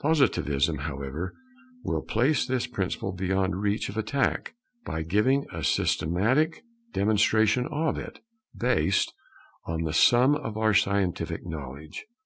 Positivism, 0.00 0.78
however, 0.78 1.34
will 1.84 2.00
place 2.00 2.46
this 2.46 2.66
principle 2.66 3.12
beyond 3.12 3.60
reach 3.60 3.90
of 3.90 3.98
attack, 3.98 4.54
by 4.86 5.02
giving 5.02 5.44
a 5.52 5.62
systematic 5.62 6.62
demonstration 6.94 7.66
of 7.66 7.98
it, 7.98 8.20
based 8.56 9.12
on 9.66 9.82
the 9.82 9.92
sum 9.92 10.34
of 10.34 10.56
our 10.56 10.72
scientific 10.72 11.44
knowledge. 11.46 12.06